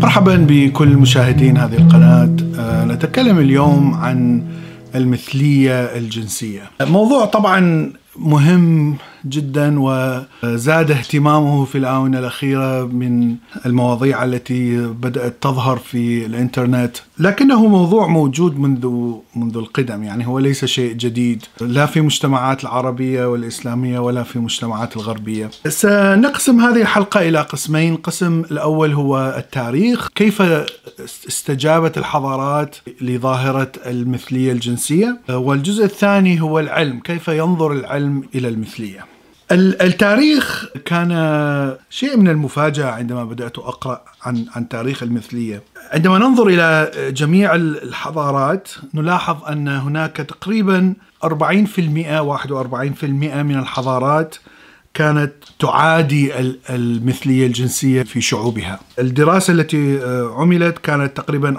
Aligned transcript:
مرحبا 0.00 0.46
بكل 0.48 0.88
مشاهدين 0.88 1.58
هذه 1.58 1.76
القناة. 1.76 2.36
آه، 2.58 2.84
نتكلم 2.84 3.38
اليوم 3.38 3.94
عن 3.94 4.42
المثلية 4.94 5.72
الجنسية. 5.84 6.62
موضوع 6.80 7.24
طبعا 7.24 7.92
مهم 8.16 8.96
جدا 9.26 9.76
وزاد 9.78 10.90
اهتمامه 10.90 11.64
في 11.64 11.78
الآونة 11.78 12.18
الأخيرة 12.18 12.84
من 12.84 13.36
المواضيع 13.66 14.24
التي 14.24 14.86
بدأت 14.86 15.36
تظهر 15.40 15.76
في 15.76 16.26
الإنترنت. 16.26 16.96
لكنه 17.18 17.66
موضوع 17.66 18.06
موجود 18.06 18.58
منذ 18.58 19.14
منذ 19.36 19.56
القدم 19.56 20.02
يعني 20.02 20.26
هو 20.26 20.38
ليس 20.38 20.64
شيء 20.64 20.92
جديد 20.92 21.44
لا 21.60 21.86
في 21.86 22.00
مجتمعات 22.00 22.62
العربية 22.62 23.26
والإسلامية 23.26 23.98
ولا 23.98 24.22
في 24.22 24.38
مجتمعات 24.38 24.96
الغربية. 24.96 25.50
سنقسم 25.68 26.60
هذه 26.60 26.82
الحلقة 26.82 27.28
إلى 27.28 27.40
قسمين. 27.40 27.96
قسم 27.96 28.40
الأول 28.40 28.92
هو 28.92 29.34
التاريخ 29.38 30.08
كيف 30.14 30.42
استجابت 31.28 31.98
الحضارات 31.98 32.76
لظاهرة 33.00 33.72
المثلية 33.86 34.52
الجنسية 34.52 35.20
والجزء 35.30 35.84
الثاني 35.84 36.40
هو 36.40 36.58
العلم 36.58 37.00
كيف 37.00 37.28
ينظر 37.28 37.72
العلم 37.72 38.22
إلى 38.34 38.48
المثلية. 38.48 39.13
التاريخ 39.52 40.66
كان 40.84 41.10
شيء 41.90 42.16
من 42.16 42.28
المفاجأة 42.28 42.90
عندما 42.90 43.24
بدأت 43.24 43.58
أقرأ 43.58 44.04
عن 44.22 44.46
عن 44.56 44.68
تاريخ 44.68 45.02
المثلية. 45.02 45.62
عندما 45.92 46.18
ننظر 46.18 46.46
إلى 46.46 46.92
جميع 47.12 47.54
الحضارات 47.54 48.68
نلاحظ 48.94 49.44
أن 49.44 49.68
هناك 49.68 50.16
تقريبا 50.16 50.94
40% 51.24 51.26
41% 51.26 53.04
من 53.42 53.58
الحضارات 53.58 54.36
كانت 54.94 55.32
تعادي 55.58 56.32
المثلية 56.70 57.46
الجنسية 57.46 58.02
في 58.02 58.20
شعوبها. 58.20 58.80
الدراسة 58.98 59.52
التي 59.52 60.00
عملت 60.36 60.78
كانت 60.78 61.16
تقريبا 61.16 61.56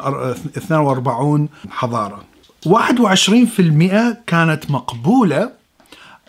42 0.57 1.49
حضارة. 1.69 2.23
21% 2.65 4.17
كانت 4.27 4.71
مقبولة 4.71 5.51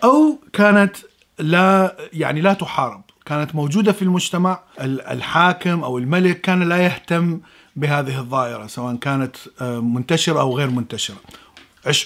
أو 0.03 0.39
كانت 0.53 0.97
لا 1.39 1.95
يعني 2.13 2.41
لا 2.41 2.53
تحارب. 2.53 3.01
كانت 3.25 3.55
موجودة 3.55 3.91
في 3.91 4.01
المجتمع 4.01 4.59
الحاكم 4.81 5.83
أو 5.83 5.97
الملك 5.97 6.41
كان 6.41 6.69
لا 6.69 6.77
يهتم 6.77 7.39
بهذه 7.75 8.19
الظاهرة 8.19 8.67
سواء 8.67 8.95
كانت 8.95 9.35
آه، 9.61 9.79
منتشرة 9.79 10.39
أو 10.39 10.57
غير 10.57 10.69
منتشرة. 10.69 11.17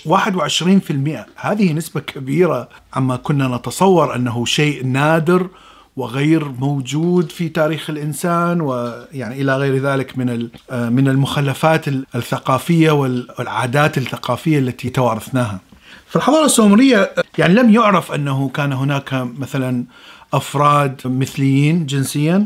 21% 0.06 1.26
هذه 1.36 1.74
نسبة 1.74 2.00
كبيرة 2.00 2.70
عما 2.94 3.16
كنا 3.16 3.48
نتصور 3.48 4.16
أنه 4.16 4.46
شيء 4.46 4.86
نادر 4.86 5.48
وغير 5.96 6.48
موجود 6.48 7.32
في 7.32 7.50
تاريخ 7.50 7.90
الإنسان 7.90 8.62
ويعني 8.62 9.42
إلى 9.42 9.58
غير 9.58 9.78
ذلك 9.78 10.18
من 10.18 10.50
آه، 10.72 10.90
من 10.90 11.08
المخلفات 11.08 11.88
الثقافية 11.88 12.92
والعادات 12.92 13.98
الثقافية 13.98 14.60
التي 14.60 14.90
توارثناها. 14.90 15.60
في 16.08 16.16
الحضارة 16.16 16.46
السومرية 16.46 17.12
يعني 17.38 17.54
لم 17.54 17.70
يعرف 17.70 18.12
أنه 18.12 18.50
كان 18.50 18.74
هناك 18.74 19.28
مثلا 19.40 19.86
أفراد 20.34 21.02
مثليين 21.06 21.86
جنسيا 21.86 22.46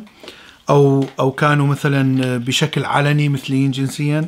أو 0.70 1.06
أو 1.20 1.32
كانوا 1.32 1.68
مثلا 1.68 2.38
بشكل 2.38 2.86
علني 2.86 3.30
مثليين 3.30 3.72
جنسيا. 3.72 4.26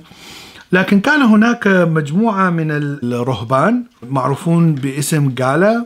لكن 0.72 1.00
كان 1.00 1.22
هناك 1.22 1.68
مجموعة 1.68 2.50
من 2.50 2.72
الرهبان 2.72 3.84
معروفون 4.10 4.76
باسم 4.76 5.30
جالا 5.30 5.86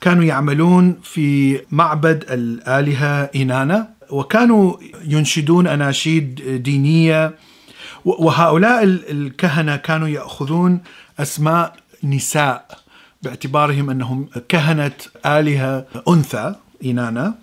كانوا 0.00 0.24
يعملون 0.24 0.96
في 1.02 1.60
معبد 1.70 2.24
الآلهة 2.30 3.30
إينانا 3.34 3.88
وكانوا 4.10 4.76
ينشدون 5.08 5.66
أناشيد 5.66 6.40
دينية 6.62 7.34
وهؤلاء 8.04 8.84
الكهنة 8.84 9.76
كانوا 9.76 10.08
يأخذون 10.08 10.80
أسماء 11.20 11.76
نساء 12.04 12.78
باعتبارهم 13.22 13.90
أنهم 13.90 14.28
كهنة 14.48 14.92
آلهة 15.26 15.86
أنثى 16.08 16.54
إنانا. 16.84 17.34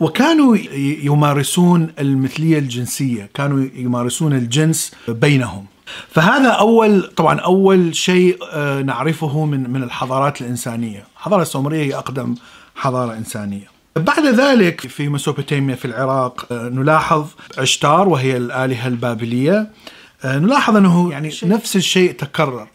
وكانوا 0.00 0.56
يمارسون 1.02 1.92
المثلية 1.98 2.58
الجنسية، 2.58 3.30
كانوا 3.34 3.66
يمارسون 3.74 4.32
الجنس 4.32 4.92
بينهم. 5.08 5.66
فهذا 6.10 6.48
أول 6.48 7.02
طبعا 7.02 7.40
أول 7.40 7.96
شيء 7.96 8.38
آه، 8.52 8.82
نعرفه 8.82 9.44
من 9.44 9.70
من 9.70 9.82
الحضارات 9.82 10.40
الإنسانية، 10.40 11.04
الحضاره 11.16 11.42
السومرية 11.42 11.82
هي 11.82 11.94
أقدم 11.94 12.34
حضارة 12.74 13.14
إنسانية. 13.14 13.70
بعد 13.96 14.26
ذلك 14.26 14.80
في 14.80 15.08
مسوبوتاميا 15.08 15.74
في 15.74 15.84
العراق 15.84 16.52
آه، 16.52 16.68
نلاحظ 16.68 17.26
عشتار 17.58 18.08
وهي 18.08 18.36
الآلهة 18.36 18.88
البابلية. 18.88 19.70
آه، 20.24 20.38
نلاحظ 20.38 20.76
أنه 20.76 21.10
يعني 21.10 21.30
نفس 21.42 21.76
الشيء 21.76 22.12
تكرر. 22.12 22.68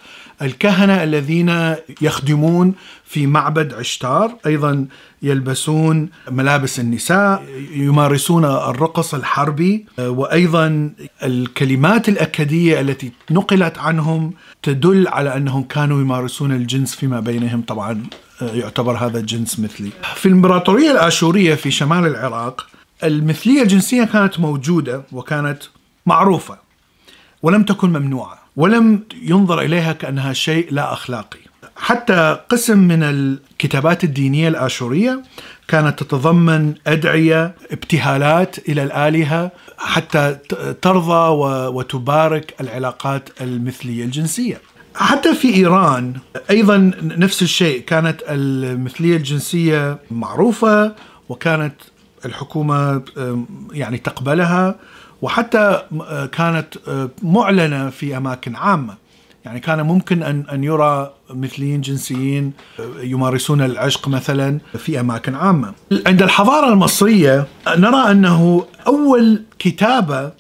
الكهنة 0.44 1.04
الذين 1.04 1.76
يخدمون 2.02 2.74
في 3.06 3.28
معبد 3.28 3.74
عشتار 3.74 4.36
أيضا 4.46 4.86
يلبسون 5.22 6.10
ملابس 6.32 6.80
النساء 6.80 7.44
يمارسون 7.72 8.46
الرقص 8.46 9.14
الحربي 9.14 9.86
وأيضا 9.98 10.92
الكلمات 11.24 12.10
الأكدية 12.10 12.82
التي 12.82 13.12
نقلت 13.32 13.78
عنهم 13.78 14.34
تدل 14.64 15.08
على 15.08 15.38
أنهم 15.38 15.64
كانوا 15.64 16.02
يمارسون 16.02 16.52
الجنس 16.52 16.96
فيما 16.96 17.20
بينهم. 17.20 17.62
طبعا 17.62 18.04
يعتبر 18.42 18.98
هذا 18.98 19.20
الجنس 19.20 19.60
مثلي. 19.60 19.90
في 20.16 20.26
الإمبراطورية 20.26 20.92
الآشورية 20.92 21.56
في 21.56 21.72
شمال 21.72 22.06
العراق 22.06 22.68
المثلية 23.04 23.62
الجنسية 23.62 24.04
كانت 24.04 24.40
موجودة 24.40 25.04
وكانت 25.12 25.64
معروفة 26.06 26.58
ولم 27.42 27.64
تكن 27.64 27.90
ممنوعة. 27.90 28.43
ولم 28.56 29.00
ينظر 29.22 29.62
إليها 29.62 29.94
كأنها 29.94 30.34
شيء 30.34 30.68
لا 30.72 30.94
أخلاقي. 30.94 31.40
حتى 31.76 32.40
قسم 32.50 32.78
من 32.80 33.04
الكتابات 33.04 34.04
الدينية 34.04 34.48
الآشورية 34.48 35.24
كانت 35.68 36.04
تتضمن 36.04 36.74
أدعية 36.88 37.56
ابتهالات 37.72 38.70
إلى 38.70 38.84
الآلهة 38.84 39.52
حتى 39.78 40.38
ترضى 40.82 41.30
وتبارك 41.76 42.56
العلاقات 42.62 43.30
المثلية 43.42 44.04
الجنسية. 44.04 44.62
حتى 44.96 45.36
في 45.36 45.54
إيران 45.56 46.14
أيضا 46.50 46.92
نفس 47.02 47.42
الشيء 47.42 47.82
كانت 47.82 48.22
المثلية 48.30 49.18
الجنسية 49.18 49.98
معروفة 50.12 50.96
وكانت 51.30 51.76
الحكومة 52.26 53.02
يعني 53.72 53.98
تقبلها 53.98 54.76
وحتى 55.24 55.82
آه، 56.02 56.26
كانت 56.26 56.78
آه، 56.88 57.10
معلنة 57.22 57.90
في 57.90 58.18
أماكن 58.18 58.56
عامة. 58.56 58.96
يعني 59.46 59.60
كان 59.60 59.82
ممكن 59.82 60.24
أن 60.24 60.46
أن 60.52 60.64
يرى 60.64 61.14
مثليين 61.30 61.82
جنسيين 61.82 62.54
آه، 62.80 63.02
يمارسون 63.02 63.62
العشق 63.62 64.08
مثلا 64.08 64.60
في 64.78 65.00
أماكن 65.00 65.36
عامة. 65.36 65.74
عند 66.08 66.22
الحضارة 66.22 66.74
المصرية 66.74 67.48
نرى 67.68 68.12
أنه 68.12 68.66
أول 68.88 69.44
كتابة 69.60 70.32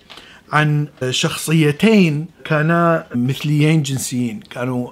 عن 0.52 0.88
شخصيتين 1.10 2.26
كانا 2.46 3.06
مثليين 3.16 3.84
جنسيين. 3.84 4.40
كانوا 4.40 4.90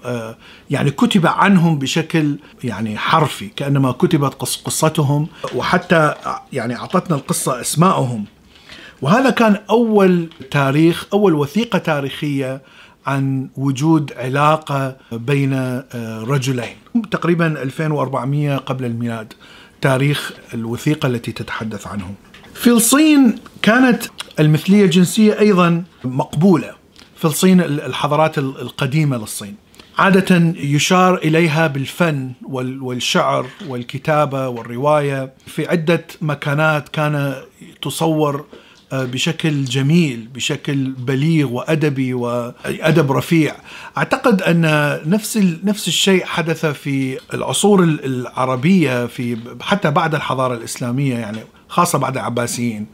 يعني 0.70 0.92
كتب 0.92 1.28
عنهم 1.28 1.80
بشكل 1.80 2.38
يعني 2.64 2.98
حرفي 2.98 3.48
كأنما 3.48 3.92
كتبت 3.92 4.34
قصتهم. 4.66 5.28
وحتى 5.56 6.14
يعني 6.54 6.76
أعطتنا 6.76 7.16
القصة 7.16 7.62
اسمائهم 7.62 8.26
وهذا 9.02 9.30
كان 9.30 9.58
أول 9.70 10.30
تاريخ 10.52 11.06
أول 11.14 11.34
وثيقة 11.34 11.80
تاريخية 11.80 12.62
عن 13.06 13.50
وجود 13.58 14.14
علاقة 14.18 14.96
بين 15.12 15.54
آه، 15.54 16.24
رجلين. 16.28 16.76
تقريبا 17.12 17.48
2400 17.48 18.58
قبل 18.58 18.86
الميلاد 18.86 19.34
تاريخ 19.82 20.32
الوثيقة 20.54 21.08
التي 21.08 21.32
تتحدث 21.32 21.88
عنهم 21.88 22.16
في 22.54 22.70
الصين 22.70 23.36
كانت 23.62 24.04
المثلية 24.40 24.86
الجنسية 24.86 25.40
أيضا 25.40 25.84
مقبولة. 26.04 26.72
في 27.16 27.26
الصين 27.26 27.62
الحضارات 27.62 28.38
القديمة 28.38 29.18
للصين. 29.18 29.56
عادة 29.98 30.54
يشار 30.58 31.16
إليها 31.18 31.68
بالفن 31.68 32.32
والشعر 32.82 33.46
والكتابة 33.68 34.48
والرواية. 34.48 35.34
في 35.48 35.68
عدة 35.68 36.06
مكانات 36.22 36.90
كان 36.90 37.36
تصور 37.82 38.46
بشكل 38.94 39.66
جميل 39.66 40.28
بشكل 40.34 40.92
بليغ 40.92 41.48
وأدبي 41.52 42.14
وادب 42.14 43.12
رفيع. 43.12 43.56
أعتقد 43.98 44.42
أن 44.42 44.62
نفس 45.06 45.38
نفس 45.64 45.88
الشيء 45.88 46.26
حدث 46.26 46.66
في 46.66 47.18
العصور 47.34 47.84
العربية 47.84 49.06
في 49.06 49.38
حتى 49.62 49.92
بعد 49.92 50.16
الحضارة 50.16 50.54
الإسلامية 50.54 51.16
يعني 51.16 51.40
خاصة 51.70 51.98
بعد 52.00 52.18
العباسيين. 52.18 52.88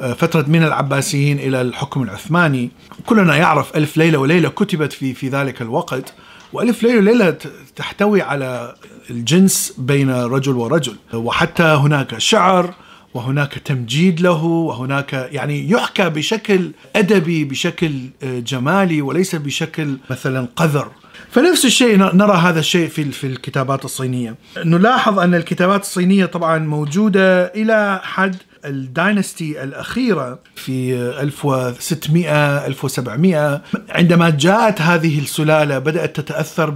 آه، 0.00 0.12
فترة 0.12 0.44
من 0.48 0.62
العباسيين 0.62 1.38
إلى 1.38 1.60
الحكم 1.60 2.02
العثماني. 2.02 2.70
كلنا 3.06 3.36
يعرف 3.36 3.76
ألف 3.76 3.96
ليلة 3.96 4.18
وليلة 4.18 4.48
كتبت 4.48 4.92
في 4.92 5.14
في 5.14 5.28
ذلك 5.28 5.62
الوقت. 5.62 6.14
وألف 6.52 6.82
ليلة 6.82 6.98
وليلة 6.98 7.36
تحتوي 7.76 8.22
على 8.22 8.74
الجنس 9.10 9.74
بين 9.78 10.10
رجل 10.10 10.52
ورجل. 10.52 10.96
وحتى 11.14 11.62
هناك 11.62 12.18
شعر 12.18 12.74
وهناك 13.14 13.54
تمجيد 13.54 14.20
له 14.20 14.44
وهناك 14.44 15.12
يعني 15.32 15.70
يحكى 15.70 16.08
بشكل 16.08 16.70
أدبي 16.96 17.44
بشكل 17.44 17.92
جمالي 18.22 19.02
وليس 19.02 19.34
بشكل 19.34 19.96
مثلا 20.10 20.48
قذر. 20.56 20.90
فنفس 21.30 21.64
الشيء 21.64 21.96
نرى 21.96 22.36
هذا 22.36 22.60
الشيء 22.60 22.88
في 22.88 23.04
في 23.04 23.26
الكتابات 23.26 23.84
الصينية. 23.84 24.34
نلاحظ 24.64 25.18
أن 25.18 25.34
الكتابات 25.34 25.82
الصينية 25.82 26.26
طبعا 26.26 26.58
موجودة 26.58 27.44
إلى 27.44 28.00
حد 28.02 28.36
الداينستي 28.64 29.62
الأخيرة 29.62 30.38
في 30.54 30.94
1600 31.20 32.66
1700 32.66 33.62
عندما 33.88 34.30
جاءت 34.30 34.80
هذه 34.80 35.18
السلالة 35.18 35.78
بدأت 35.78 36.20
تتأثر 36.20 36.70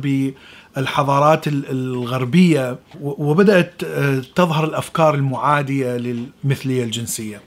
بالحضارات 0.77 1.49
الغربية 1.49 2.79
وبدأت 3.01 3.85
تظهر 4.37 4.65
الأفكار 4.65 5.15
المعادية 5.15 5.97
للمثلية 5.97 6.85
الجنسية. 6.85 7.41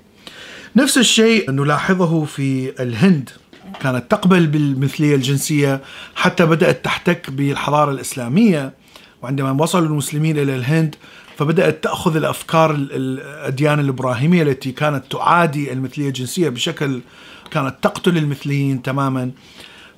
نفس 0.75 0.97
الشيء 0.97 1.51
نلاحظه 1.51 2.25
في 2.25 2.73
الهند. 2.83 3.29
كانت 3.79 4.11
تقبل 4.11 4.47
بالمثلية 4.47 5.15
الجنسية 5.15 5.81
حتى 6.15 6.45
بدأت 6.45 6.85
تحتك 6.85 7.29
بالحضارة 7.29 7.91
الإسلامية. 7.91 8.73
وعندما 9.21 9.63
وصلوا 9.63 9.87
المسلمين 9.87 10.37
إلى 10.39 10.55
الهند 10.55 10.95
فبدأت 11.37 11.83
تأخذ 11.83 12.15
الأفكار 12.15 12.71
الأديان 12.71 13.79
الإبراهيمية 13.79 14.43
التي 14.43 14.71
كانت 14.71 15.03
تعادي 15.11 15.73
المثلية 15.73 16.07
الجنسية 16.07 16.49
بشكل 16.49 17.01
كانت 17.51 17.75
تقتل 17.81 18.17
المثليين 18.17 18.81
تماما. 18.81 19.31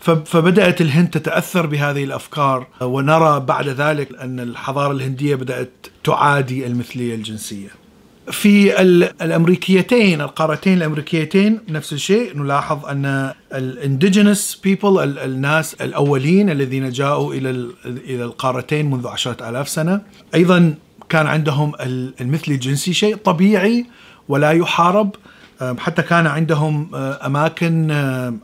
فبدأت 0.01 0.81
الهند 0.81 1.09
تتأثر 1.09 1.65
بهذه 1.65 2.03
الأفكار 2.03 2.67
ونرى 2.81 3.39
بعد 3.39 3.67
ذلك 3.67 4.09
أن 4.21 4.39
الحضارة 4.39 4.91
الهندية 4.91 5.35
بدأت 5.35 5.71
تعادي 6.03 6.67
المثلية 6.67 7.15
الجنسية. 7.15 7.67
في 8.31 8.81
الأمريكيتين 9.21 10.21
القارتين 10.21 10.77
الأمريكيتين 10.77 11.59
نفس 11.69 11.93
الشيء 11.93 12.37
نلاحظ 12.37 12.85
أن 12.85 13.33
ال 13.53 13.63
indigenous 13.63 14.61
people 14.63 15.17
الناس 15.17 15.73
الأولين 15.73 16.49
الذين 16.49 16.89
جاءوا 16.89 17.33
إلى 17.33 17.49
إلى 17.85 18.23
القارتين 18.23 18.91
منذ 18.91 19.07
عشرة 19.07 19.49
آلاف 19.49 19.69
سنة. 19.69 20.01
أيضا 20.35 20.73
كان 21.09 21.27
عندهم 21.27 21.71
المثلي 22.21 22.55
الجنسي 22.55 22.93
شيء 22.93 23.15
طبيعي 23.15 23.85
ولا 24.27 24.51
يحارب. 24.51 25.15
حتى 25.77 26.01
كان 26.01 26.27
عندهم 26.27 26.95
أماكن 26.95 27.91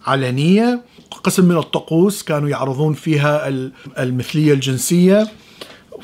علنية. 0.07 0.81
قسم 1.23 1.45
من 1.45 1.57
الطقوس 1.57 2.23
كانوا 2.23 2.49
يعرضون 2.49 2.93
فيها 2.93 3.47
المثلية 3.99 4.53
الجنسية 4.53 5.27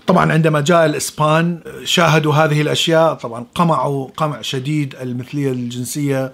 طبعا 0.08 0.32
عندما 0.32 0.62
جاء 0.62 0.86
الإسبان 0.86 1.60
شاهدوا 1.84 2.34
هذه 2.34 2.62
الأشياء 2.62 3.14
طبعا 3.14 3.46
قمعوا 3.56 4.08
قمع 4.18 4.42
شديد 4.42 4.96
المثلية 5.02 5.52
الجنسية 5.52 6.32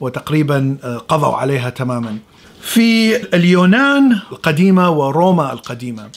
وتقريبا 0.00 0.76
قضوا 1.08 1.34
عليها 1.34 1.70
تماما. 1.70 2.18
في 2.60 3.16
اليونان 3.36 4.12
القديمة 4.32 4.90
وروما 4.90 5.52
القديمة 5.52 6.08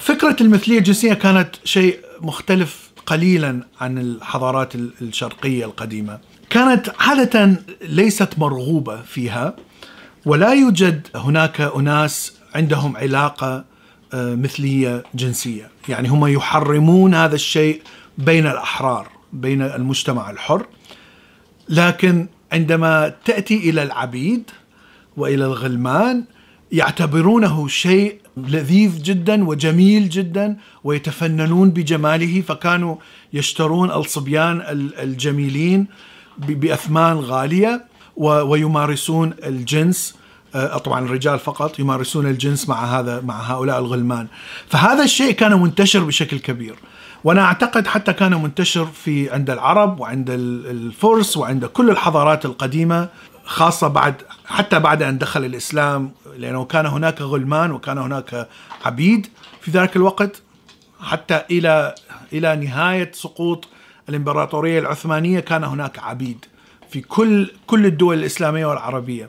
فكرة 0.00 0.36
المثلية 0.40 0.78
الجنسية 0.78 1.14
كانت 1.14 1.50
شيء 1.64 1.98
مختلف 2.20 2.90
قليلا 3.06 3.60
عن 3.80 3.98
الحضارات 3.98 4.74
الشرقية 4.74 5.64
القديمة. 5.64 6.18
كانت 6.50 6.90
عادة 6.98 7.56
ليست 7.82 8.28
مرغوبة 8.38 9.02
فيها 9.02 9.56
ولا 10.26 10.52
يوجد 10.52 11.06
هناك 11.14 11.60
أناس 11.60 12.32
عندهم 12.54 12.96
علاقة 12.96 13.64
مثلية 14.14 15.02
جنسية، 15.14 15.70
يعني 15.88 16.08
هم 16.08 16.26
يحرمون 16.26 17.14
هذا 17.14 17.34
الشيء 17.34 17.82
بين 18.18 18.46
الأحرار، 18.46 19.08
بين 19.32 19.62
المجتمع 19.62 20.30
الحر. 20.30 20.66
لكن 21.68 22.28
عندما 22.52 23.14
تأتي 23.24 23.70
إلى 23.70 23.82
العبيد 23.82 24.50
وإلى 25.16 25.44
الغلمان 25.44 26.24
يعتبرونه 26.72 27.68
شيء 27.68 28.20
لذيذ 28.36 29.02
جدا 29.02 29.48
وجميل 29.48 30.08
جدا 30.08 30.56
ويتفننون 30.84 31.70
بجماله. 31.70 32.40
فكانوا 32.40 32.96
يشترون 33.32 33.90
الصبيان 33.90 34.62
الجميلين 35.02 35.86
بأثمان 36.38 37.16
غالية. 37.16 37.89
ويمارسون 38.20 39.34
الجنس 39.44 40.14
طبعا 40.84 41.04
الرجال 41.04 41.38
فقط 41.38 41.78
يمارسون 41.78 42.26
الجنس 42.26 42.68
مع 42.68 42.84
هذا 42.84 43.20
مع 43.20 43.40
هؤلاء 43.40 43.78
الغلمان. 43.78 44.26
فهذا 44.68 45.04
الشيء 45.04 45.30
كان 45.32 45.60
منتشر 45.60 46.04
بشكل 46.04 46.38
كبير. 46.38 46.74
وأنا 47.24 47.42
أعتقد 47.44 47.86
حتى 47.86 48.12
كان 48.12 48.42
منتشر 48.42 48.86
في 48.86 49.30
عند 49.30 49.50
العرب 49.50 50.00
وعند 50.00 50.30
الفرس 50.30 51.36
وعند 51.36 51.64
كل 51.64 51.90
الحضارات 51.90 52.44
القديمة 52.44 53.08
خاصة 53.44 53.88
بعد 53.88 54.14
حتى 54.46 54.78
بعد 54.78 55.02
أن 55.02 55.18
دخل 55.18 55.44
الإسلام 55.44 56.12
لأنه 56.36 56.64
كان 56.64 56.86
هناك 56.86 57.20
غلمان 57.20 57.72
وكان 57.72 57.98
هناك 57.98 58.48
عبيد 58.84 59.26
في 59.60 59.70
ذلك 59.70 59.96
الوقت 59.96 60.42
حتى 61.00 61.42
إلى 61.50 61.94
إلى 62.32 62.56
نهاية 62.56 63.10
سقوط 63.14 63.68
الإمبراطورية 64.08 64.78
العثمانية 64.78 65.40
كان 65.40 65.64
هناك 65.64 65.98
عبيد. 65.98 66.44
في 66.90 67.00
كل 67.00 67.50
كل 67.66 67.86
الدول 67.86 68.18
الإسلامية 68.18 68.66
والعربية. 68.66 69.28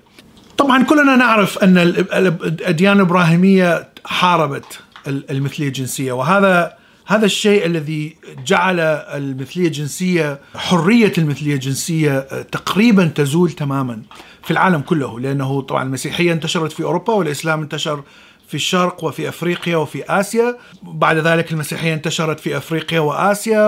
طبعا 0.58 0.84
كلنا 0.84 1.16
نعرف 1.16 1.58
أن 1.58 1.78
الأديان 1.78 2.96
الإبراهيمية 2.96 3.90
حاربت 4.06 4.80
المثلية 5.08 5.68
الجنسية 5.68 6.12
وهذا 6.12 6.74
هذا 7.06 7.25
الشيء 7.25 7.66
الذي 7.66 8.18
جعل 8.46 8.80
المثلية 8.80 9.68
الجنسية 9.68 10.40
حرية 10.56 11.13
المثلية 11.18 11.54
الجنسية 11.54 12.19
تقريبا 12.42 13.06
تزول 13.06 13.52
تماما 13.52 14.02
في 14.44 14.52
العالم 14.52 14.81
كله 14.81 15.19
لأنه 15.19 15.62
طبعا 15.62 15.84
المسيحية 15.84 16.34
انتشرت 16.34 16.72
في 16.72 16.84
أوروبا 16.84 17.14
والإسلام 17.14 17.62
انتشر 17.62 18.04
في 18.48 18.54
الشرق 18.54 19.04
وفي 19.04 19.30
أفريقيا 19.30 19.78
وفي 19.78 20.04
آسيا 20.10 20.57
بعد 20.84 21.18
ذلك 21.18 21.52
المسيحية 21.52 21.94
انتشرت 21.94 22.40
في 22.40 22.57
أفريقيا 22.57 23.00
وآسيا 23.00 23.68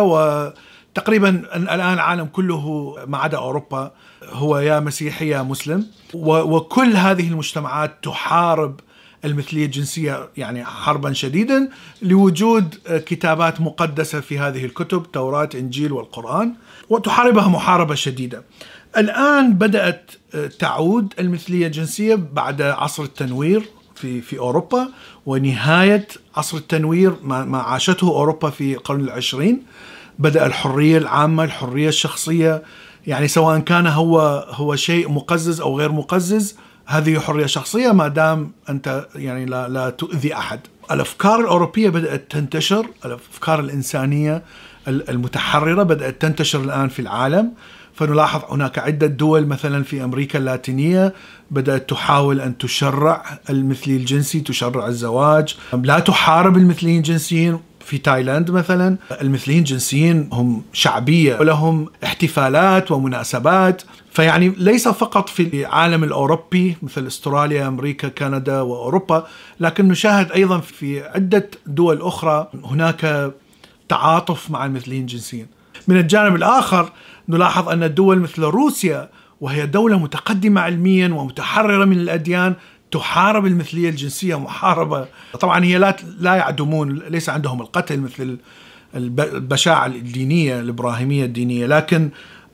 وتقريبا 0.98 1.30
الآن 1.56 1.94
العالم 1.94 2.26
كله 2.26 2.96
ما 3.08 3.18
عدا 3.18 3.38
أوروبا 3.38 3.92
هو 4.24 4.58
يا 4.58 4.80
مسيحي 4.80 5.28
يا 5.28 5.42
مسلم 5.42 5.88
وكل 6.14 6.96
هذه 6.96 7.28
المجتمعات 7.28 8.04
تحارب 8.04 8.80
المثلية 9.26 9.66
الجنسية 9.66 10.30
يعني 10.38 10.66
حربا 10.66 11.14
شديدا 11.14 11.70
لوجود 12.02 12.76
كتابات 12.88 13.62
مقدسة 13.62 14.20
في 14.20 14.40
هذه 14.40 14.66
الكتب 14.66 15.12
توراة 15.14 15.50
إنجيل 15.56 15.92
والقرآن 15.92 16.54
وتحاربها 16.90 17.48
محاربة 17.48 17.96
شديدة. 17.96 18.44
الآن 18.98 19.54
بدأت 19.54 20.12
تعود 20.60 21.14
المثلية 21.20 21.68
الجنسية 21.68 22.16
بعد 22.16 22.62
عصر 22.62 23.04
التنوير 23.04 23.64
في 23.96 24.22
في 24.22 24.40
أوروبا 24.40 24.90
ونهاية 25.26 26.08
عصر 26.36 26.58
التنوير 26.58 27.16
ما 27.24 27.58
عاشته 27.58 28.08
أوروبا 28.08 28.50
في 28.50 28.74
القرن 28.74 29.02
العشرين 29.02 29.64
بدأ 30.20 30.46
الحرية 30.46 30.98
العامة 30.98 31.44
الحرية 31.44 31.90
الشخصية 31.90 32.64
يعني 33.08 33.28
سواء 33.28 33.60
كان 33.60 33.88
هو 33.88 34.20
هو 34.50 34.76
شيء 34.76 35.12
مقزز 35.12 35.62
أو 35.62 35.80
غير 35.80 35.92
مقزز 35.92 36.56
هذه 36.86 37.20
حرية 37.20 37.46
شخصية 37.46 37.92
ما 37.92 38.08
دام 38.08 38.52
أنت 38.70 39.08
يعني 39.16 39.46
لا 39.46 39.68
لا 39.70 39.90
تؤذي 39.90 40.36
أحد. 40.36 40.60
الأفكار 40.92 41.40
الأوروبية 41.40 41.90
بدأت 41.90 42.32
تنتشر، 42.32 42.88
الأفكار 43.06 43.60
الإنسانية 43.60 44.44
المتحررة 44.88 45.84
بدأت 45.84 46.22
تنتشر 46.22 46.62
الآن 46.62 46.90
في 46.90 47.02
العالم 47.02 47.52
فنلاحظ 47.96 48.42
هناك 48.50 48.80
عدة 48.80 49.08
دول 49.08 49.46
مثلا 49.46 49.84
في 49.84 50.04
أمريكا 50.04 50.40
اللاتينية 50.40 51.14
بدأت 51.52 51.90
تحاول 51.90 52.42
أن 52.42 52.58
تشرع 52.58 53.40
المثلي 53.50 53.96
الجنسي، 53.96 54.40
تشرع 54.40 54.88
الزواج، 54.88 55.56
لا 55.74 56.00
تحارب 56.00 56.58
المثليين 56.58 56.98
الجنسيين. 56.98 57.60
في 57.86 57.98
تايلاند 57.98 58.52
مثلا 58.52 58.98
المثليين 59.22 59.60
الجنسيين 59.60 60.30
هم 60.34 60.64
شعبية 60.74 61.40
ولهم 61.40 61.90
احتفالات 62.04 62.92
ومناسبات. 62.92 63.82
فيعني 64.12 64.54
ليس 64.58 64.88
فقط 64.88 65.30
في 65.30 65.44
العالم 65.62 66.04
الأوروبي 66.04 66.78
مثل 66.82 67.08
أستراليا، 67.08 67.68
أمريكا، 67.68 68.08
كندا 68.08 68.62
وأوروبا، 68.62 69.28
لكن 69.60 69.88
نشاهد 69.88 70.32
أيضا 70.32 70.60
في 70.60 71.04
عدة 71.04 71.50
دول 71.66 72.02
أخرى 72.02 72.50
هناك 72.64 73.34
تعاطف 73.90 74.52
مع 74.52 74.66
المثليين 74.66 75.02
الجنسيين. 75.02 75.48
من 75.88 75.98
الجانب 75.98 76.36
الآخر 76.36 76.92
نلاحظ 77.30 77.70
أن 77.70 77.84
الدول 77.84 78.20
مثل 78.20 78.42
روسيا 78.42 79.10
وهي 79.42 79.66
دولة 79.66 80.00
متقدمة 80.00 80.62
علميا 80.62 81.08
ومتحررة 81.08 81.86
من 81.86 81.98
الأديان 81.98 82.54
تحارب 82.92 83.46
المثلية 83.46 83.90
الجنسية 83.90 84.40
محاربة. 84.40 85.08
طبعا 85.40 85.64
هي 85.64 85.78
لا 85.78 85.96
لا 86.20 86.36
يعدمون 86.36 86.96
ليس 86.96 87.30
عندهم 87.30 87.62
القتل 87.62 88.00
مثل 88.00 88.38
البشاعة 88.96 89.86
الدينية 89.86 90.60
الإبراهيمية 90.60 91.26
الدينية 91.26 91.66
لكن 91.66 92.10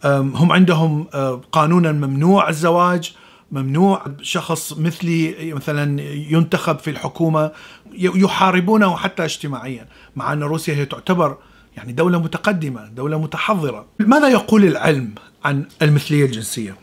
هم 0.06 0.52
عندهم 0.52 1.04
قانونا 1.52 1.92
ممنوع 1.92 2.50
الزواج 2.50 3.14
ممنوع 3.52 4.06
شخص 4.22 4.78
مثلي 4.78 5.54
مثلا 5.54 6.02
ينتخب 6.02 6.80
في 6.80 6.90
الحكومة 6.90 7.52
يحاربونه 7.94 8.96
حتى 8.96 9.26
اجتماعيا 9.26 9.88
مع 10.16 10.34
أن 10.34 10.44
روسيا 10.44 10.76
هي 10.76 10.86
تعتبر 10.86 11.38
يعني 11.80 11.94
دولة 11.94 12.20
متقدمة 12.20 12.88
دولة 12.88 13.20
متحضرة. 13.20 13.86
ماذا 14.00 14.28
يقول 14.28 14.66
العلم 14.66 15.10
عن 15.46 15.64
المثلية 15.82 16.26
الجنسية. 16.26 16.76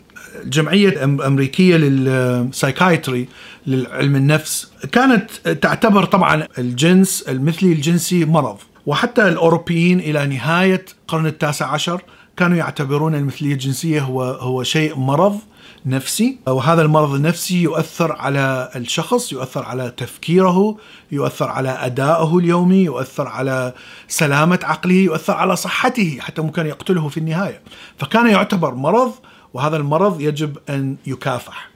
الجمعية 0.44 0.88
الأمريكية 0.88 1.76
للسايكايتري 1.76 3.28
للعلم 3.66 4.16
النفس 4.16 4.72
كانت 4.92 5.30
تعتبر 5.48 6.04
طبعا 6.04 6.46
الجنس 6.58 7.24
المثلي 7.28 7.72
الجنسي 7.72 8.24
مرض. 8.24 8.58
وحتى 8.86 9.28
الأوروبيين 9.28 10.00
إلى 10.00 10.26
نهاية 10.26 10.84
القرن 11.02 11.26
التاسع 11.26 11.66
عشر 11.66 12.02
كانوا 12.36 12.56
يعتبرون 12.56 13.14
المثلية 13.14 13.52
الجنسية 13.52 14.00
هو 14.00 14.22
هو 14.22 14.62
شيء 14.62 14.96
مرض. 14.98 15.38
نفسي 15.86 16.38
وهذا 16.46 16.82
المرض 16.82 17.14
النفسي 17.14 17.62
يؤثر 17.62 18.12
على 18.12 18.70
الشخص 18.76 19.32
يؤثر 19.32 19.64
على 19.64 19.92
تفكيره 19.96 20.76
يؤثر 21.12 21.48
على 21.48 21.68
أدائه 21.68 22.38
اليومي 22.38 22.84
يؤثر 22.84 23.28
على 23.28 23.72
سلامة 24.08 24.58
عقله 24.62 24.94
يؤثر 24.94 25.32
على 25.32 25.56
صحته 25.56 26.18
حتى 26.20 26.42
ممكن 26.42 26.66
يقتله 26.66 27.08
في 27.08 27.16
النهاية. 27.16 27.60
فكان 27.98 28.26
يعتبر 28.26 28.74
مرض 28.74 29.12
وهذا 29.54 29.76
المرض 29.76 30.20
يجب 30.20 30.56
أن 30.68 30.96
يكافح. 31.06 31.70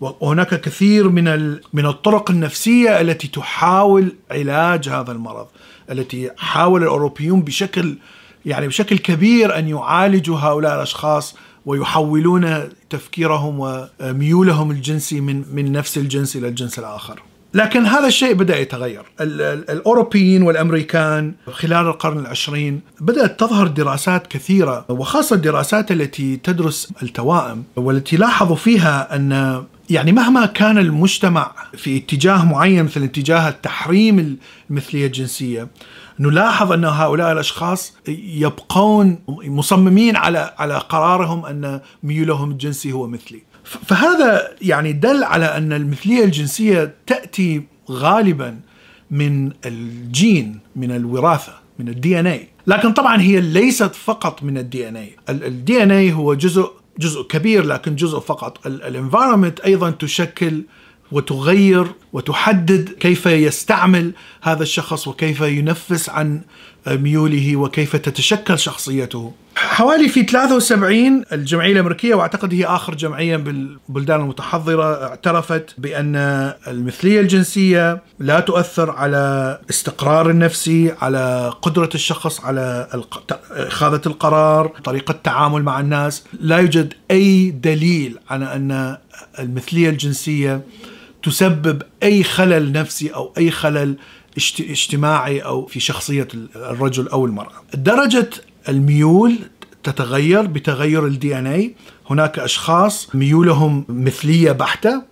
وهناك 0.00 0.60
كثير 0.60 1.08
من 1.08 1.58
من 1.72 1.86
الطرق 1.86 2.30
النفسية 2.30 3.00
التي 3.00 3.28
تحاول 3.28 4.16
علاج 4.30 4.88
هذا 4.88 5.12
المرض 5.12 5.46
التي 5.90 6.30
حاول 6.38 6.82
الأوروبيون 6.82 7.42
بشكل 7.42 7.96
يعني 8.46 8.68
بشكل 8.68 8.98
كبير 8.98 9.58
أن 9.58 9.68
يعالجوا 9.68 10.38
هؤلاء 10.38 10.74
الأشخاص 10.74 11.36
ويحولون 11.66 12.68
تفكيرهم 12.90 13.56
وميولهم 13.60 14.70
الجنسي 14.70 15.20
من 15.20 15.44
من 15.54 15.72
نفس 15.72 15.98
الجنس 15.98 16.36
إلى 16.36 16.48
الجنس 16.48 16.78
الآخر. 16.78 17.22
لكن 17.54 17.86
هذا 17.86 18.06
الشيء 18.06 18.34
بدأ 18.34 18.58
يتغير 18.58 19.02
الأوروبيين 19.20 20.42
والأمريكان 20.42 21.34
خلال 21.52 21.86
القرن 21.86 22.18
العشرين 22.18 22.80
بدأت 23.00 23.40
تظهر 23.40 23.66
دراسات 23.66 24.26
كثيرة 24.26 24.84
وخاصة 24.88 25.36
الدراسات 25.36 25.92
التي 25.92 26.36
تدرس 26.36 26.92
التوائم 27.02 27.64
والتي 27.76 28.16
لاحظوا 28.16 28.56
فيها 28.56 29.16
أن 29.16 29.62
يعني 29.90 30.12
مهما 30.12 30.46
كان 30.46 30.78
المجتمع 30.78 31.52
في 31.76 31.96
اتجاه 31.96 32.44
معين 32.44 32.84
مثل 32.84 33.02
اتجاه 33.02 33.48
التحريم 33.48 34.38
المثلية 34.70 35.06
الجنسية 35.06 35.68
نلاحظ 36.22 36.72
أن 36.72 36.84
هؤلاء 36.84 37.32
الأشخاص 37.32 37.94
يبقون 38.08 39.18
مصممين 39.28 40.16
على 40.16 40.54
على 40.58 40.78
قرارهم 40.78 41.46
أن 41.46 41.80
ميولهم 42.02 42.50
الجنسي 42.50 42.92
هو 42.92 43.06
مثلي. 43.06 43.42
فهذا 43.64 44.48
يعني 44.62 44.92
دل 44.92 45.24
على 45.24 45.44
أن 45.44 45.72
المثلية 45.72 46.24
الجنسية 46.24 46.94
تأتي 47.06 47.62
غالبا 47.90 48.60
من 49.10 49.52
الجين 49.66 50.58
من 50.76 50.90
الوراثة 50.90 51.52
من 51.78 51.88
ال 51.88 52.20
DNA 52.20 52.48
لكن 52.66 52.92
طبعا 52.92 53.20
هي 53.20 53.40
ليست 53.40 53.94
فقط 53.94 54.42
من 54.42 54.58
ال 54.58 54.65
DNA 54.65 54.88
ال 54.88 54.96
DNA 54.96 56.12
هو 56.12 56.34
جزء 56.34 56.70
جزء 56.98 57.22
كبير 57.22 57.64
لكن 57.64 57.96
جزء 57.96 58.18
فقط. 58.18 58.66
ال 58.66 58.74
environment 58.74 59.60
أيضا 59.60 59.90
تشكل 59.90 60.62
وتغير 61.12 61.86
وتحدد 62.12 62.88
كيف 63.00 63.26
يستعمل 63.26 64.12
هذا 64.42 64.62
الشخص 64.62 65.08
وكيف 65.08 65.40
ينفس 65.40 66.08
عن 66.08 66.40
ميوله 66.86 67.56
وكيف 67.56 67.96
تتشكل 67.96 68.58
شخصيته. 68.58 69.32
حوالي 69.56 70.08
في 70.08 70.22
73 70.22 71.24
الجمعية 71.32 71.72
الأمريكية 71.72 72.14
وأعتقد 72.14 72.54
هي 72.54 72.64
آخر 72.64 72.94
جمعية 72.94 73.36
بالبلدان 73.36 74.20
المتحضرة 74.20 75.04
اعترفت 75.04 75.74
بأن 75.78 76.16
المثلية 76.68 77.20
الجنسية 77.20 78.02
لا 78.18 78.40
تؤثر 78.40 78.90
على 78.90 79.58
استقرار 79.70 80.30
النفسي 80.30 80.94
على 81.02 81.52
قدرة 81.62 81.90
الشخص 81.94 82.40
على 82.40 82.88
إخاذة 83.50 84.00
القرار 84.06 84.66
طريقة 84.84 85.12
التعامل 85.12 85.62
مع 85.62 85.80
الناس. 85.80 86.24
لا 86.40 86.58
يوجد 86.58 86.94
أي 87.10 87.50
دليل 87.50 88.18
على 88.30 88.44
أن 88.56 88.96
المثلية 89.38 89.90
الجنسية 89.90 90.60
تسبب 91.22 91.82
أي 92.02 92.24
خلل 92.24 92.72
نفسي 92.72 93.08
أو 93.08 93.32
أي 93.38 93.50
خلل 93.50 93.96
اجتماعي 94.60 95.40
أو 95.40 95.66
في 95.66 95.80
شخصية 95.80 96.28
الرجل 96.56 97.08
أو 97.08 97.26
المرأة. 97.26 97.62
درجة 97.74 98.30
الميول 98.68 99.38
تتغير 99.82 100.46
بتغير 100.46 101.06
ال 101.06 101.38
DNA، 101.38 101.74
هناك 102.10 102.38
أشخاص 102.38 103.14
ميولهم 103.14 103.84
مثلية 103.88 104.52
بحتة 104.52 105.02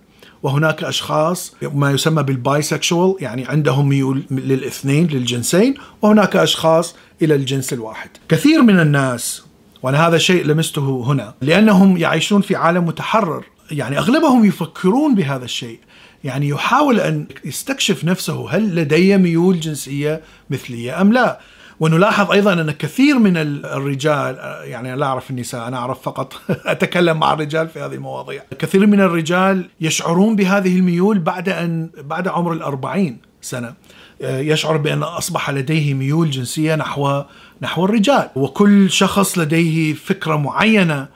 وهناك 0.43 0.83
أشخاص 0.83 1.55
ما 1.61 1.91
يسمى 1.91 2.23
بال 2.23 2.41
bisexual 2.41 3.15
يعني 3.19 3.45
عندهم 3.45 3.89
ميول 3.89 4.23
للاثنين 4.31 5.07
للجنسين 5.07 5.75
وهناك 6.01 6.35
أشخاص 6.35 6.95
إلى 7.21 7.35
الجنس 7.35 7.73
الواحد. 7.73 8.09
كثير 8.29 8.61
من 8.61 8.79
الناس 8.79 9.43
وأنا 9.83 10.07
هذا 10.07 10.17
شيء 10.17 10.45
لمسته 10.45 11.03
هنا 11.07 11.33
لأنهم 11.41 11.97
يعيشون 11.97 12.41
في 12.41 12.55
عالم 12.55 12.85
متحرر 12.85 13.45
يعني 13.71 13.97
أغلبهم 13.97 14.45
يفكرون 14.45 15.15
بهذا 15.15 15.45
الشيء 15.45 15.79
يعني 16.23 16.47
يحاول 16.47 16.99
أن 16.99 17.25
يستكشف 17.45 18.05
نفسه 18.05 18.49
هل 18.49 18.75
لدي 18.75 19.17
ميول 19.17 19.59
جنسية 19.59 20.21
مثلية 20.49 21.01
أم 21.01 21.13
لا. 21.13 21.39
ونلاحظ 21.79 22.31
أيضا 22.31 22.53
أن 22.53 22.71
كثير 22.71 23.19
من 23.19 23.37
الرجال 23.37 24.37
يعني 24.63 24.95
لا 24.95 25.05
أعرف 25.05 25.31
النساء 25.31 25.67
أنا 25.67 25.77
أعرف 25.77 26.01
فقط 26.01 26.33
أتكلم 26.65 27.19
مع 27.19 27.33
الرجال 27.33 27.69
في 27.69 27.79
هذه 27.79 27.93
المواضيع. 27.93 28.43
كثير 28.59 28.87
من 28.87 29.01
الرجال 29.01 29.69
يشعرون 29.81 30.35
بهذه 30.35 30.77
الميول 30.77 31.19
بعد 31.19 31.49
ان 31.49 31.89
بعد 31.97 32.27
عمر 32.27 32.53
الأربعين 32.53 33.17
سنة. 33.41 33.73
يشعر 34.21 34.77
بأن 34.77 35.03
أصبح 35.03 35.49
لديه 35.49 35.93
ميول 35.93 36.29
جنسية 36.29 36.75
نحو 36.75 37.23
نحو 37.61 37.85
الرجال. 37.85 38.29
وكل 38.35 38.91
شخص 38.91 39.37
لديه 39.37 39.93
فكرة 39.93 40.35
معينة 40.35 41.07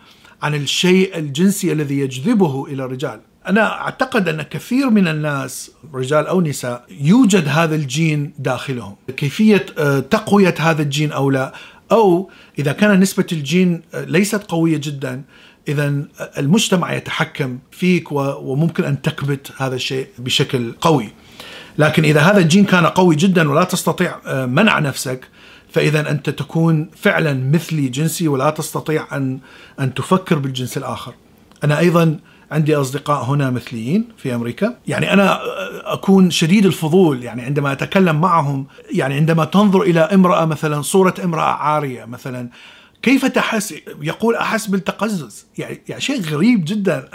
عن 0.41 0.55
الشيء 0.55 1.17
الجنسي 1.17 1.71
الذي 1.71 1.99
يجذبه 1.99 2.65
إلى 2.65 2.83
الرجال. 2.83 3.19
أنا 3.47 3.81
أعتقد 3.81 4.29
أن 4.29 4.41
كثير 4.41 4.89
من 4.89 5.07
الناس 5.07 5.71
رجال 5.93 6.27
أو 6.27 6.41
نساء 6.41 6.85
يوجد 7.01 7.47
هذا 7.47 7.75
الجين 7.75 8.33
داخلهم. 8.39 8.95
كيفية 9.17 9.65
آه، 9.77 9.99
تقوية 9.99 10.55
هذا 10.59 10.81
الجين 10.81 11.11
أو 11.11 11.29
لا؟ 11.29 11.53
أو 11.91 12.29
إذا 12.59 12.71
كان 12.71 12.99
نسبة 12.99 13.25
الجين 13.31 13.81
آه، 13.93 14.03
ليست 14.03 14.43
قوية 14.43 14.77
جدا 14.77 15.23
اذا 15.67 16.03
المجتمع 16.37 16.93
يتحكم 16.93 17.59
فيك 17.71 18.11
وممكن 18.11 18.83
أن 18.83 19.01
تكبت 19.01 19.51
هذا 19.57 19.75
الشيء 19.75 20.07
بشكل 20.17 20.71
قوي. 20.81 21.09
لكن 21.77 22.03
إذا 22.03 22.21
هذا 22.21 22.37
الجين 22.37 22.65
كان 22.65 22.85
قوي 22.85 23.15
جدا 23.15 23.49
ولا 23.49 23.63
تستطيع 23.63 24.15
آه، 24.25 24.45
منع 24.45 24.79
نفسك 24.79 25.27
فاذا 25.71 26.09
أنت 26.09 26.29
تكون 26.29 26.89
فعلا 26.95 27.33
مثلي 27.33 27.87
جنسي 27.87 28.27
ولا 28.27 28.49
تستطيع 28.49 29.17
أن 29.17 29.39
أن 29.79 29.93
تفكر 29.93 30.39
بالجنس 30.39 30.77
الآخر. 30.77 31.13
أنا 31.63 31.79
أيضا 31.79 32.19
عندي 32.51 32.75
أصدقاء 32.75 33.23
هنا 33.23 33.49
مثليين 33.49 34.07
في 34.17 34.35
أمريكا. 34.35 34.77
يعني 34.87 35.13
أنا 35.13 35.39
أكون 35.93 36.31
شديد 36.31 36.65
الفضول 36.65 37.23
يعني 37.23 37.41
عندما 37.41 37.71
أتكلم 37.71 38.21
معهم 38.21 38.67
يعني 38.91 39.13
عندما 39.13 39.45
تنظر 39.45 39.81
إلى 39.81 39.99
امرأة 39.99 40.45
مثلا 40.45 40.81
صورة 40.81 41.13
امرأة 41.23 41.53
عارية 41.53 42.05
مثلا 42.05 42.49
كيف 43.01 43.25
تحس؟ 43.25 43.73
يقول 44.01 44.35
أحس 44.35 44.67
بالتقزز. 44.67 45.45
يعني 45.57 45.81
يعني 45.89 46.01
شيء 46.01 46.21
غريب 46.21 46.65
جدا. 46.65 47.09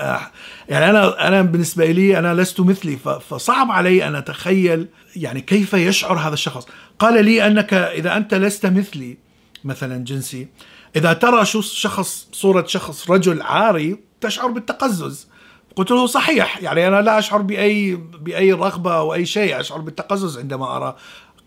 يعني 0.68 0.90
أنا 0.90 1.28
أنا 1.28 1.42
بالنسبة 1.42 1.86
لي 1.86 2.18
أنا 2.18 2.34
لست 2.34 2.60
مثلي 2.60 2.96
فصعب 3.30 3.70
علي 3.70 4.08
أن 4.08 4.14
أتخيل 4.14 4.86
يعني 5.16 5.40
كيف 5.40 5.74
يشعر 5.74 6.18
هذا 6.18 6.34
الشخص. 6.34 6.66
قال 6.98 7.24
لي 7.24 7.46
أنك 7.46 7.74
إذا 7.74 8.16
أنت 8.16 8.34
لست 8.34 8.66
مثلي 8.66 9.16
مثلا 9.64 10.04
جنسي 10.04 10.48
إذا 10.96 11.12
ترى 11.12 11.44
شخص 11.44 12.28
صورة 12.32 12.66
شخص 12.66 13.10
رجل 13.10 13.42
عاري 13.42 14.09
تشعر 14.20 14.48
بالتقزز. 14.48 15.28
قلت 15.76 15.90
له 15.90 16.06
صحيح 16.06 16.62
يعني 16.62 16.88
أنا 16.88 17.00
لا 17.02 17.18
أشعر 17.18 17.42
بأي 17.42 17.96
بأي 18.20 18.52
رغبة 18.52 18.94
أو 18.94 19.14
أي 19.14 19.26
شيء 19.26 19.60
أشعر 19.60 19.78
بالتقزز 19.78 20.38
عندما 20.38 20.76
أرى. 20.76 20.96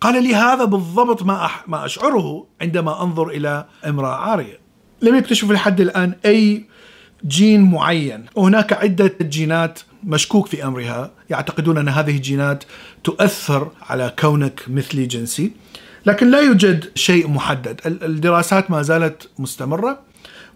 قال 0.02 0.24
لي 0.24 0.36
هذا 0.36 0.66
بالضبط 0.66 1.24
ما 1.24 1.46
أح 1.46 1.68
ما 1.68 1.86
أشعره 1.86 2.48
عندما 2.62 3.04
أنظر 3.04 3.28
إلى 3.28 3.66
امرأة 3.86 4.16
عارية. 4.16 4.60
لم 5.02 5.16
يكتشفوا 5.16 5.54
لحد 5.54 5.82
الآن 5.82 6.14
أي 6.26 6.66
جين 7.26 7.72
معين. 7.72 8.26
وهناك 8.36 8.74
عدة 8.74 9.16
جينات 9.22 9.80
مشكوك 10.04 10.48
في 10.48 10.66
أمرها. 10.66 11.12
يعتقدون 11.30 11.78
أن 11.78 11.90
هذه 11.90 12.16
الجينات 12.16 12.64
تؤثر 13.04 13.72
على 13.82 14.14
كونك 14.20 14.62
مثلي 14.68 15.06
جنسي 15.06 15.52
لكن 16.06 16.32
لا 16.32 16.42
يوجد 16.42 16.92
شيء 16.96 17.28
محدد. 17.28 17.82
الدراسات 17.86 18.72
ما 18.72 18.82
زالت 18.82 19.30
مستمرة 19.40 20.00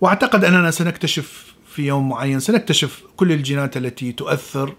واعتقد 0.02 0.46
أننا 0.46 0.72
سنكتشف 0.72 1.57
في 1.78 1.86
يوم 1.86 2.10
معين 2.10 2.40
سنكتشف 2.40 3.04
كل 3.16 3.32
الجينات 3.32 3.78
التي 3.78 4.12
تؤثر. 4.12 4.74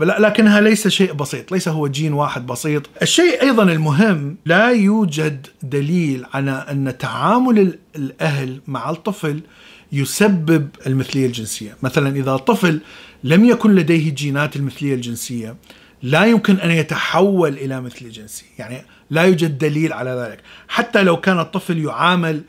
لكنها 0.00 0.60
ليس 0.60 0.88
شيء 0.88 1.12
بسيط 1.12 1.52
ليس 1.52 1.68
هو 1.68 1.88
جين 1.88 2.12
واحد 2.12 2.46
بسيط. 2.46 2.82
الشيء 3.02 3.42
أيضا 3.42 3.62
المهم 3.62 4.36
لا 4.46 4.70
يوجد 4.70 5.46
دليل 5.62 6.26
على 6.34 6.66
أن 6.70 6.98
تعامل 6.98 7.78
الأهل 7.96 8.60
مع 8.66 8.90
الطفل 8.90 9.40
يسبب 9.92 10.68
المثلية 10.86 11.26
الجنسية. 11.26 11.76
مثلا 11.82 12.16
إذا 12.16 12.36
طفل 12.36 12.80
لم 13.24 13.44
يكن 13.44 13.74
لديه 13.74 14.14
جينات 14.14 14.56
المثلية 14.56 14.94
الجنسية 14.94 15.56
لا 16.02 16.24
يمكن 16.24 16.56
أن 16.56 16.70
يتحول 16.70 17.52
إلى 17.52 17.80
مثلية 17.80 18.10
جنسي 18.10 18.44
يعني 18.58 18.82
لا 19.10 19.22
يوجد 19.22 19.58
دليل 19.58 19.92
على 19.92 20.10
ذلك. 20.10 20.40
حتى 20.68 21.02
لو 21.02 21.16
كان 21.16 21.40
الطفل 21.40 21.78
يعامل 21.78 22.42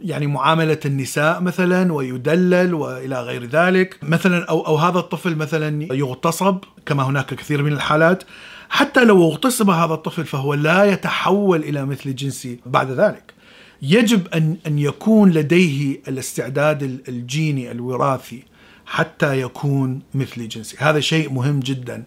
يعني 0.00 0.26
معاملة 0.26 0.78
النساء 0.84 1.40
مثلا 1.40 1.92
ويدلل 1.92 2.74
وإلى 2.74 3.22
غير 3.22 3.44
ذلك. 3.44 3.98
مثلا 4.02 4.44
أو 4.44 4.66
أو 4.66 4.76
هذا 4.76 4.98
الطفل 4.98 5.36
مثلا 5.36 5.94
يغتصب 5.94 6.58
كما 6.86 7.02
هناك 7.02 7.34
كثير 7.34 7.62
من 7.62 7.72
الحالات. 7.72 8.24
حتى 8.68 9.04
لو 9.04 9.30
اغتصب 9.30 9.70
هذا 9.70 9.94
الطفل 9.94 10.24
فهو 10.24 10.54
لا 10.54 10.84
يتحول 10.84 11.60
إلى 11.60 11.86
مثل 11.86 12.14
جنسي 12.14 12.60
بعد 12.66 12.90
ذلك. 12.90 13.34
يجب 13.82 14.28
أن 14.28 14.56
أن 14.66 14.78
يكون 14.78 15.30
لديه 15.30 16.00
الاستعداد 16.08 16.82
الجيني 17.08 17.70
الوراثي 17.70 18.42
حتى 18.86 19.40
يكون 19.40 20.00
مثل 20.14 20.48
جنسي 20.48 20.76
هذا 20.78 21.00
شيء 21.00 21.32
مهم 21.32 21.60
جدا. 21.60 22.04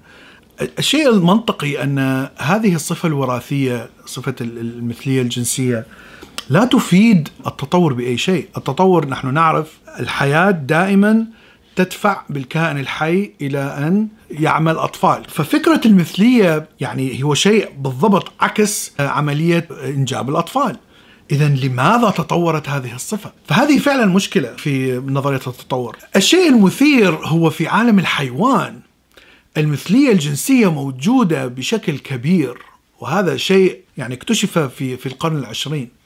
الشيء 0.79 1.09
المنطقي 1.09 1.83
أن 1.83 2.27
هذه 2.37 2.75
الصفة 2.75 3.07
الوراثية 3.07 3.89
صفة 4.05 4.35
المثلية 4.41 5.21
الجنسية 5.21 5.85
لا 6.49 6.65
تفيد 6.65 7.29
التطور 7.47 7.93
بأي 7.93 8.17
شيء، 8.17 8.47
التطور 8.57 9.07
نحن 9.07 9.33
نعرف 9.33 9.77
الحياة 9.99 10.51
دائما 10.51 11.25
تدفع 11.75 12.21
بالكائن 12.29 12.77
الحي 12.77 13.31
إلى 13.41 13.59
أن 13.59 14.07
يعمل 14.31 14.77
أطفال، 14.77 15.23
ففكرة 15.29 15.81
المثلية 15.85 16.69
يعني 16.79 17.23
هو 17.23 17.33
شيء 17.33 17.69
بالضبط 17.77 18.31
عكس 18.39 18.91
عملية 18.99 19.67
إنجاب 19.83 20.29
الأطفال. 20.29 20.77
اذا 21.31 21.47
لماذا 21.47 22.09
تطورت 22.09 22.69
هذه 22.69 22.95
الصفة؟ 22.95 23.31
فهذه 23.47 23.79
فعلا 23.79 24.05
مشكلة 24.05 24.55
في 24.57 24.97
نظرية 25.07 25.41
التطور. 25.47 25.97
الشيء 26.15 26.49
المثير 26.49 27.13
هو 27.13 27.49
في 27.49 27.67
عالم 27.67 27.99
الحيوان 27.99 28.79
المثلية 29.57 30.11
الجنسية 30.11 30.71
موجودة 30.71 31.47
بشكل 31.47 31.97
كبير 31.97 32.57
وهذا 32.99 33.37
شيء 33.37 33.79
يعني 33.97 34.13
اكتشف 34.13 34.59
في 34.59 34.97
في 34.97 35.05
القرن 35.05 35.37
العشرين. 35.37 35.96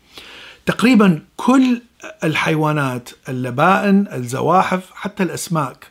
تقريبا 0.65 1.21
كل 1.37 1.81
الحيوانات 2.23 3.09
اللبائن 3.29 4.07
الزواحف 4.13 4.89
حتى 4.93 5.23
الأسماك 5.23 5.87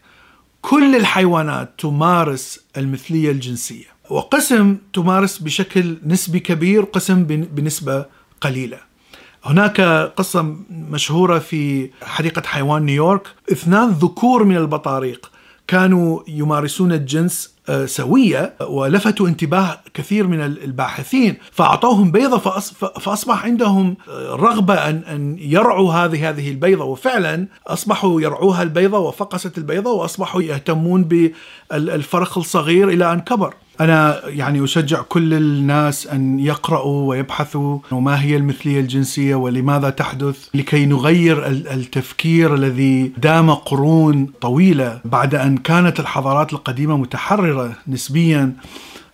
كل 0.63 0.97
الحيوانات 0.97 1.71
تمارس 1.79 2.61
المثلية 2.77 3.31
الجنسية. 3.31 3.87
وقسم 4.11 4.77
تمارس 4.93 5.39
بشكل 5.39 5.97
نسبي 6.07 6.41
كبير 6.41 6.83
قسم 6.83 7.25
بنسبة 7.25 8.07
قليلة. 8.41 8.79
هناك 9.45 9.81
قصة 10.17 10.57
مشهورة 10.71 11.39
في 11.39 11.91
حديقة 12.03 12.43
حيوان 12.47 12.83
نيويورك. 12.83 13.23
اثنان 13.53 13.89
ذكور 13.89 14.45
من 14.45 14.57
البطاريق 14.57 15.31
كانوا 15.71 16.21
يمارسون 16.29 16.93
الجنس 16.93 17.55
آه، 17.69 17.87
سوية 17.87 18.55
ولفتوا 18.61 19.29
انتباه 19.29 19.81
كثير 19.95 20.27
من 20.27 20.41
الباحثين 20.41 21.37
فأعطوهم 21.53 22.13
بيضة 22.13 22.39
فأصبح 23.01 23.45
عندهم 23.45 23.97
آه، 24.09 24.37
رغبة 24.37 24.75
أن 24.75 24.97
أن 24.97 25.37
يرعوا 25.39 25.93
هذه 25.93 26.29
هذه 26.31 26.51
البيضة. 26.51 26.85
وفعلا 26.85 27.47
أصبحوا 27.67 28.21
يرعوها 28.21 28.63
البيضة 28.63 28.99
وفقست 28.99 29.59
البيضة 29.59 29.91
وأصبحوا 29.91 30.43
يهتمون 30.43 31.05
بالفرخ 31.05 32.39
الصغير 32.39 32.89
إلى 32.89 33.13
أن 33.13 33.21
كبر. 33.21 33.55
أنا 33.81 34.29
يعني 34.29 34.65
أشجع 34.65 35.03
كل 35.03 35.35
الناس 35.35 36.07
أن 36.07 36.41
يقرأوا 36.41 37.09
ويبحثوا 37.09 37.79
ما 37.93 38.23
هي 38.23 38.37
المثلية 38.37 38.81
الجنسية 38.81 39.35
ولماذا 39.35 39.91
تحدث 39.91 40.49
لكي 40.55 40.87
نغير 40.87 41.47
التفكير 41.47 42.55
الذي 42.55 43.13
دام 43.19 43.51
قرون 43.51 44.27
طويلة 44.41 45.01
بعد 45.05 45.35
أن 45.35 45.57
كانت 45.57 46.01
الحضارات 46.01 46.53
القديمة 46.53 46.97
متحررة 46.97 47.73
نسبيا 47.89 48.53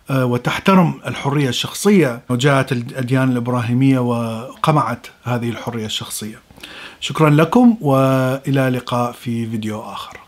آه، 0.09 0.25
وتحترم 0.25 0.93
الحرية 1.07 1.49
الشخصية. 1.49 2.21
وجاءت 2.29 2.71
الأديان 2.71 3.31
الإبراهيمية 3.31 3.99
وقمعت 3.99 5.07
هذه 5.23 5.49
الحرية 5.49 5.85
الشخصية. 5.85 6.39
شكرا 6.99 7.29
لكم 7.29 7.77
وإلى 7.81 8.69
لقاء 8.69 9.11
في 9.11 9.49
فيديو 9.49 9.81
آخر. 9.81 10.26